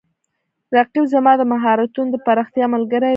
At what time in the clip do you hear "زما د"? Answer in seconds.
1.13-1.41